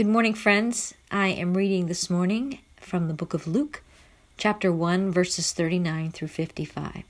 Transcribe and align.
Good 0.00 0.06
morning, 0.06 0.32
friends. 0.32 0.94
I 1.10 1.28
am 1.28 1.52
reading 1.52 1.84
this 1.84 2.08
morning 2.08 2.60
from 2.78 3.06
the 3.06 3.12
book 3.12 3.34
of 3.34 3.46
Luke, 3.46 3.82
chapter 4.38 4.72
1, 4.72 5.10
verses 5.10 5.52
39 5.52 6.10
through 6.12 6.28
55. 6.28 7.02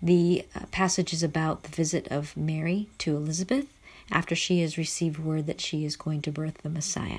The 0.00 0.44
uh, 0.54 0.66
passage 0.70 1.12
is 1.12 1.24
about 1.24 1.64
the 1.64 1.70
visit 1.70 2.06
of 2.06 2.36
Mary 2.36 2.86
to 2.98 3.16
Elizabeth 3.16 3.66
after 4.12 4.36
she 4.36 4.60
has 4.60 4.78
received 4.78 5.18
word 5.18 5.48
that 5.48 5.60
she 5.60 5.84
is 5.84 5.96
going 5.96 6.22
to 6.22 6.30
birth 6.30 6.58
the 6.58 6.68
Messiah. 6.68 7.18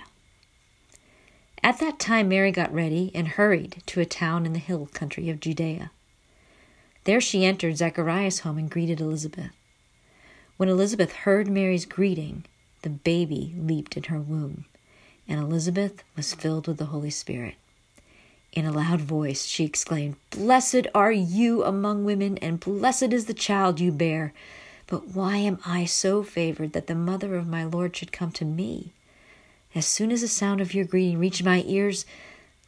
At 1.61 1.81
that 1.81 1.99
time, 1.99 2.29
Mary 2.29 2.53
got 2.53 2.73
ready 2.73 3.11
and 3.13 3.27
hurried 3.27 3.83
to 3.87 3.99
a 3.99 4.05
town 4.05 4.45
in 4.45 4.53
the 4.53 4.59
hill 4.59 4.87
country 4.93 5.29
of 5.29 5.41
Judea. 5.41 5.91
There 7.03 7.19
she 7.19 7.43
entered 7.43 7.75
Zacharias' 7.75 8.39
home 8.39 8.57
and 8.57 8.71
greeted 8.71 9.01
Elizabeth. 9.01 9.51
When 10.55 10.69
Elizabeth 10.69 11.11
heard 11.11 11.49
Mary's 11.49 11.83
greeting, 11.83 12.45
the 12.81 12.89
baby 12.89 13.53
leaped 13.57 13.97
in 13.97 14.03
her 14.03 14.19
womb, 14.19 14.65
and 15.27 15.39
Elizabeth 15.39 16.03
was 16.15 16.33
filled 16.33 16.67
with 16.67 16.77
the 16.77 16.85
Holy 16.85 17.09
Spirit. 17.09 17.55
In 18.53 18.65
a 18.65 18.71
loud 18.71 18.99
voice, 18.99 19.45
she 19.45 19.63
exclaimed, 19.63 20.15
Blessed 20.29 20.87
are 20.93 21.11
you 21.11 21.63
among 21.63 22.03
women, 22.03 22.37
and 22.39 22.59
blessed 22.59 23.13
is 23.13 23.25
the 23.25 23.33
child 23.33 23.79
you 23.79 23.91
bear. 23.91 24.33
But 24.87 25.09
why 25.09 25.37
am 25.37 25.59
I 25.65 25.85
so 25.85 26.21
favored 26.21 26.73
that 26.73 26.87
the 26.87 26.95
mother 26.95 27.35
of 27.35 27.47
my 27.47 27.63
Lord 27.63 27.95
should 27.95 28.11
come 28.11 28.31
to 28.33 28.45
me? 28.45 28.91
As 29.73 29.85
soon 29.85 30.11
as 30.11 30.19
the 30.19 30.27
sound 30.27 30.59
of 30.59 30.73
your 30.73 30.83
greeting 30.83 31.17
reached 31.17 31.45
my 31.45 31.63
ears, 31.65 32.05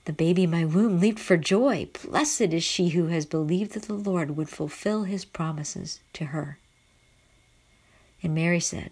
the 0.06 0.14
baby 0.14 0.44
in 0.44 0.52
my 0.52 0.64
womb 0.64 1.02
leaped 1.02 1.20
for 1.20 1.36
joy. 1.36 1.88
Blessed 2.02 2.42
is 2.54 2.64
she 2.64 2.90
who 2.90 3.08
has 3.08 3.26
believed 3.26 3.74
that 3.74 3.84
the 3.84 3.94
Lord 3.94 4.38
would 4.38 4.50
fulfill 4.50 5.04
his 5.04 5.26
promises 5.26 6.00
to 6.14 6.26
her. 6.26 6.58
And 8.22 8.34
Mary 8.34 8.62
said, 8.62 8.92